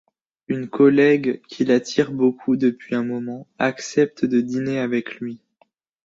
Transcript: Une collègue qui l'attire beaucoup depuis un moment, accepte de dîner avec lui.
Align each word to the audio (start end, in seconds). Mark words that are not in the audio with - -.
Une 0.47 0.67
collègue 0.67 1.43
qui 1.47 1.63
l'attire 1.63 2.11
beaucoup 2.11 2.57
depuis 2.57 2.95
un 2.95 3.03
moment, 3.03 3.45
accepte 3.59 4.25
de 4.25 4.41
dîner 4.41 4.79
avec 4.79 5.17
lui. 5.19 5.43